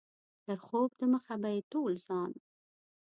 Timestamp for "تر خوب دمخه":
0.45-1.35